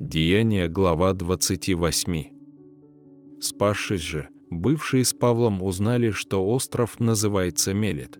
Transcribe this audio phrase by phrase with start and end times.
[0.00, 2.24] Деяние, глава 28.
[3.38, 8.18] Спасшись же, бывшие с Павлом узнали, что остров называется Мелет.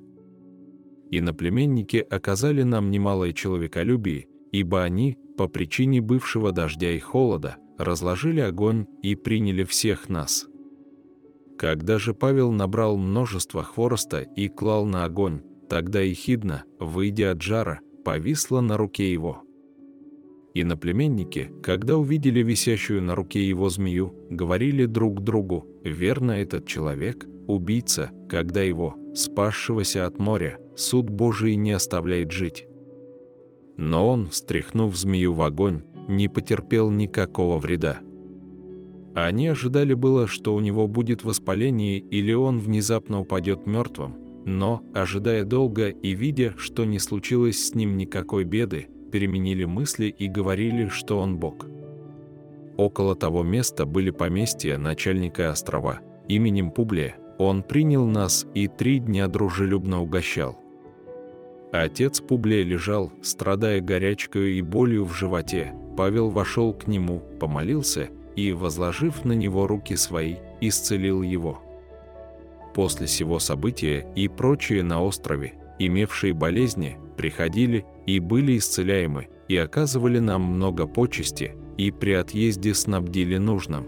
[1.11, 8.85] Иноплеменники оказали нам немалое человеколюбие, ибо они, по причине бывшего дождя и холода, разложили огонь
[9.03, 10.47] и приняли всех нас.
[11.57, 15.41] Когда же Павел набрал множество хвороста и клал на огонь,
[15.71, 19.45] тогда и Хидна, выйдя от жара, повисла на руке его.
[20.53, 28.11] Иноплеменники, когда увидели висящую на руке его змею, говорили друг другу, «Верно этот человек, убийца,
[28.29, 32.67] когда его, спасшегося от моря, суд Божий не оставляет жить».
[33.77, 38.01] Но он, стряхнув змею в огонь, не потерпел никакого вреда.
[39.15, 45.45] Они ожидали было, что у него будет воспаление или он внезапно упадет мертвым, но, ожидая
[45.45, 51.19] долго и видя, что не случилось с ним никакой беды, переменили мысли и говорили, что
[51.19, 51.67] он Бог.
[52.77, 57.17] Около того места были поместья начальника острова, именем Публия.
[57.39, 60.59] Он принял нас и три дня дружелюбно угощал.
[61.73, 65.73] Отец Публия лежал, страдая горячкой и болью в животе.
[65.97, 71.61] Павел вошел к нему, помолился и, возложив на него руки свои, исцелил его.
[72.75, 80.21] После сего события и прочие на острове, имевшие болезни, приходили и были исцеляемы, и оказывали
[80.21, 83.85] нам много почести, и при отъезде снабдили нужным.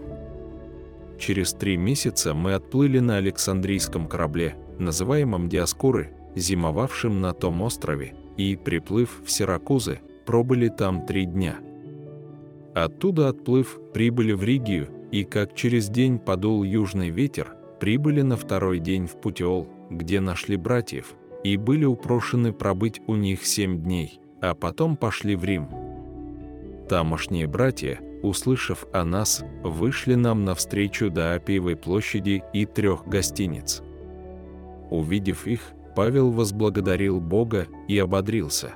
[1.17, 8.55] Через три месяца мы отплыли на Александрийском корабле, называемом Диаскуры, зимовавшим на том острове, и,
[8.55, 11.55] приплыв в Сиракузы, пробыли там три дня.
[12.75, 18.77] Оттуда отплыв, прибыли в Ригию, и как через день подул южный ветер, прибыли на второй
[18.77, 24.53] день в Путиол, где нашли братьев, и были упрошены пробыть у них семь дней, а
[24.55, 25.67] потом пошли в Рим.
[26.89, 33.81] Тамошние братья, услышав о нас, вышли нам навстречу до Апиевой площади и трех гостиниц.
[34.89, 35.61] Увидев их,
[35.95, 38.73] Павел возблагодарил Бога и ободрился.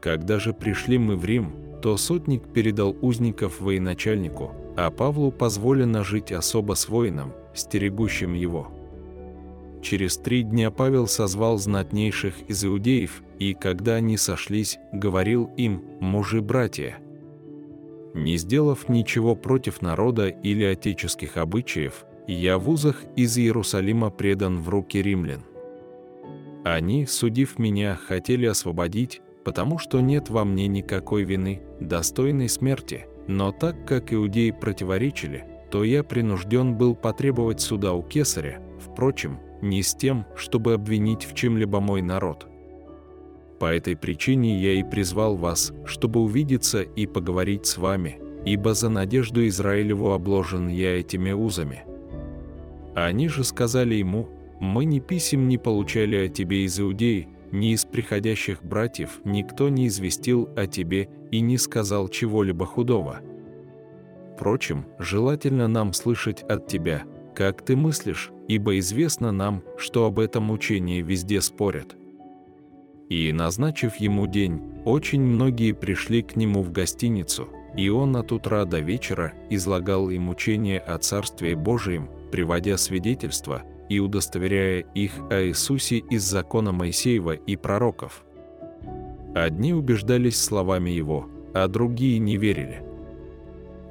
[0.00, 6.32] Когда же пришли мы в Рим, то сотник передал узников военачальнику, а Павлу позволено жить
[6.32, 8.75] особо с воином, стерегущим его.
[9.88, 16.98] Через три дня Павел созвал знатнейших из иудеев, и когда они сошлись, говорил им «мужи-братья».
[18.12, 24.68] Не сделав ничего против народа или отеческих обычаев, я в узах из Иерусалима предан в
[24.70, 25.44] руки римлян.
[26.64, 33.52] Они, судив меня, хотели освободить, потому что нет во мне никакой вины, достойной смерти, но
[33.52, 39.94] так как иудеи противоречили, то я принужден был потребовать суда у кесаря, впрочем, не с
[39.94, 42.46] тем, чтобы обвинить в чем-либо мой народ.
[43.58, 48.90] По этой причине я и призвал вас, чтобы увидеться и поговорить с вами, ибо за
[48.90, 51.84] надежду Израилеву обложен я этими узами».
[52.94, 54.28] Они же сказали ему,
[54.58, 59.88] «Мы ни писем не получали о тебе из Иудеи, ни из приходящих братьев никто не
[59.88, 63.20] известил о тебе и не сказал чего-либо худого.
[64.34, 70.50] Впрочем, желательно нам слышать от тебя, как ты мыслишь, ибо известно нам, что об этом
[70.50, 71.96] учении везде спорят».
[73.08, 78.64] И, назначив ему день, очень многие пришли к нему в гостиницу, и он от утра
[78.64, 85.98] до вечера излагал им учение о Царстве Божием, приводя свидетельства и удостоверяя их о Иисусе
[85.98, 88.24] из закона Моисеева и пророков.
[89.34, 92.82] Одни убеждались словами его, а другие не верили.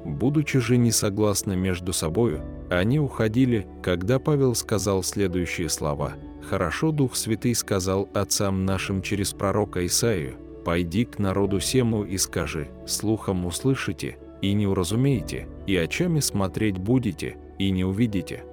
[0.04, 6.14] Будучи же не согласны между собою, они уходили, когда Павел сказал следующие слова.
[6.48, 12.68] «Хорошо Дух Святый сказал отцам нашим через пророка Исаию, «Пойди к народу Сему и скажи,
[12.86, 18.44] слухом услышите, и не уразумеете, и очами смотреть будете, и не увидите.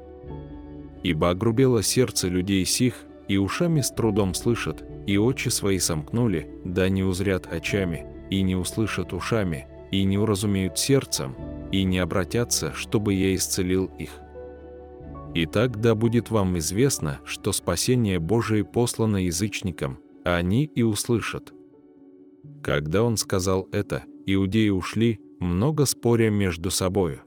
[1.04, 2.96] Ибо огрубело сердце людей сих,
[3.28, 8.56] и ушами с трудом слышат, и очи свои сомкнули, да не узрят очами, и не
[8.56, 11.36] услышат ушами, и не уразумеют сердцем,
[11.74, 14.12] и не обратятся, чтобы я исцелил их.
[15.34, 21.52] Итак, да будет вам известно, что спасение Божие послано язычникам, а они и услышат.
[22.62, 27.22] Когда он сказал это, иудеи ушли, много споря между собою.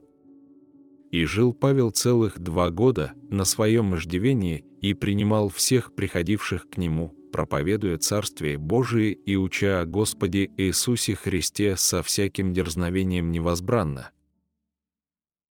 [1.11, 7.13] И жил Павел целых два года на своем иждивении и принимал всех приходивших к нему,
[7.33, 14.11] проповедуя Царствие Божие и уча о Господе Иисусе Христе со всяким дерзновением невозбранно,